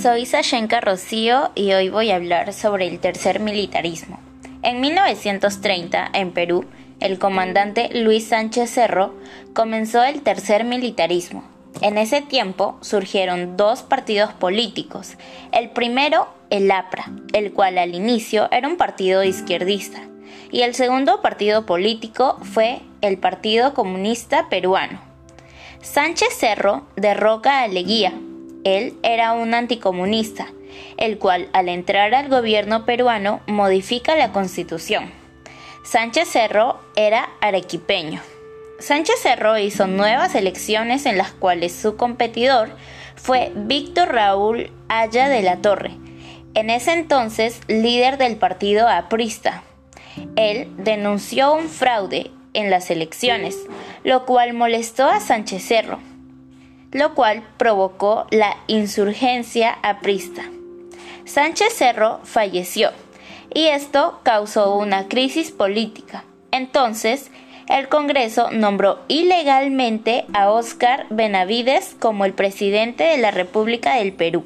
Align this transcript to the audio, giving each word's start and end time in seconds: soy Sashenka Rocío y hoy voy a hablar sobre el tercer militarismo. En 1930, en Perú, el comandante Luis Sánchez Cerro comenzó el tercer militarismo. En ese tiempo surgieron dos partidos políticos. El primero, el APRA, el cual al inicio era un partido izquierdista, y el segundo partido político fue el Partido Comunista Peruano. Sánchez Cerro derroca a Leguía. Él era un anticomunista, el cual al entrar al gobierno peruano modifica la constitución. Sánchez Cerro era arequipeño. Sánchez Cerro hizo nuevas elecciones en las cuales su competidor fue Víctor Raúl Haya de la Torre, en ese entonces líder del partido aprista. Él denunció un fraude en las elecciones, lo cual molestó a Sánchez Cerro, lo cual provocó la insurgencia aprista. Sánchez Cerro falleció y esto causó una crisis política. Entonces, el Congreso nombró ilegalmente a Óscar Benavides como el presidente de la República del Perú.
soy 0.00 0.24
Sashenka 0.24 0.80
Rocío 0.80 1.50
y 1.54 1.74
hoy 1.74 1.90
voy 1.90 2.10
a 2.10 2.16
hablar 2.16 2.54
sobre 2.54 2.86
el 2.86 3.00
tercer 3.00 3.38
militarismo. 3.38 4.18
En 4.62 4.80
1930, 4.80 6.10
en 6.14 6.32
Perú, 6.32 6.64
el 7.00 7.18
comandante 7.18 7.90
Luis 7.92 8.28
Sánchez 8.28 8.70
Cerro 8.70 9.14
comenzó 9.52 10.02
el 10.02 10.22
tercer 10.22 10.64
militarismo. 10.64 11.44
En 11.82 11.98
ese 11.98 12.22
tiempo 12.22 12.78
surgieron 12.80 13.58
dos 13.58 13.82
partidos 13.82 14.32
políticos. 14.32 15.16
El 15.52 15.68
primero, 15.68 16.28
el 16.48 16.70
APRA, 16.70 17.10
el 17.34 17.52
cual 17.52 17.76
al 17.76 17.94
inicio 17.94 18.48
era 18.52 18.68
un 18.68 18.78
partido 18.78 19.22
izquierdista, 19.22 20.00
y 20.50 20.62
el 20.62 20.74
segundo 20.74 21.20
partido 21.20 21.66
político 21.66 22.38
fue 22.42 22.80
el 23.02 23.18
Partido 23.18 23.74
Comunista 23.74 24.48
Peruano. 24.48 24.98
Sánchez 25.82 26.34
Cerro 26.38 26.86
derroca 26.96 27.62
a 27.62 27.68
Leguía. 27.68 28.14
Él 28.64 28.94
era 29.02 29.32
un 29.32 29.54
anticomunista, 29.54 30.48
el 30.96 31.18
cual 31.18 31.48
al 31.52 31.68
entrar 31.68 32.14
al 32.14 32.28
gobierno 32.28 32.84
peruano 32.84 33.40
modifica 33.46 34.16
la 34.16 34.32
constitución. 34.32 35.10
Sánchez 35.82 36.28
Cerro 36.28 36.78
era 36.94 37.30
arequipeño. 37.40 38.20
Sánchez 38.78 39.20
Cerro 39.20 39.58
hizo 39.58 39.86
nuevas 39.86 40.34
elecciones 40.34 41.06
en 41.06 41.18
las 41.18 41.32
cuales 41.32 41.74
su 41.74 41.96
competidor 41.96 42.70
fue 43.16 43.52
Víctor 43.54 44.08
Raúl 44.08 44.70
Haya 44.88 45.28
de 45.28 45.42
la 45.42 45.56
Torre, 45.56 45.92
en 46.54 46.70
ese 46.70 46.92
entonces 46.92 47.60
líder 47.66 48.18
del 48.18 48.36
partido 48.36 48.88
aprista. 48.88 49.62
Él 50.36 50.68
denunció 50.78 51.54
un 51.54 51.68
fraude 51.68 52.30
en 52.54 52.70
las 52.70 52.90
elecciones, 52.90 53.56
lo 54.04 54.26
cual 54.26 54.54
molestó 54.54 55.08
a 55.08 55.20
Sánchez 55.20 55.62
Cerro, 55.62 55.98
lo 56.92 57.14
cual 57.14 57.42
provocó 57.56 58.26
la 58.30 58.56
insurgencia 58.66 59.78
aprista. 59.82 60.42
Sánchez 61.24 61.72
Cerro 61.74 62.20
falleció 62.24 62.90
y 63.52 63.66
esto 63.66 64.20
causó 64.22 64.76
una 64.76 65.08
crisis 65.08 65.50
política. 65.50 66.24
Entonces, 66.50 67.30
el 67.68 67.88
Congreso 67.88 68.50
nombró 68.50 68.98
ilegalmente 69.06 70.24
a 70.32 70.50
Óscar 70.50 71.06
Benavides 71.10 71.94
como 72.00 72.24
el 72.24 72.32
presidente 72.32 73.04
de 73.04 73.18
la 73.18 73.30
República 73.30 73.96
del 73.96 74.12
Perú. 74.12 74.44